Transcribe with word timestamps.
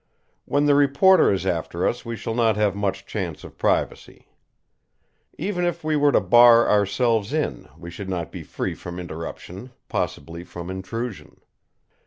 When 0.45 0.65
the 0.65 0.73
reporter 0.73 1.31
is 1.31 1.45
after 1.45 1.87
us 1.87 2.03
we 2.03 2.15
shall 2.15 2.33
not 2.33 2.55
have 2.55 2.73
much 2.75 3.05
chance 3.05 3.43
of 3.43 3.59
privacy. 3.59 4.29
Even 5.37 5.63
if 5.63 5.83
we 5.83 5.95
were 5.95 6.11
to 6.11 6.19
bar 6.19 6.67
ourselves 6.67 7.33
in, 7.33 7.69
we 7.77 7.91
should 7.91 8.09
not 8.09 8.31
be 8.31 8.41
free 8.41 8.73
from 8.73 8.99
interruption, 8.99 9.69
possibly 9.89 10.43
from 10.43 10.71
intrusion. 10.71 11.39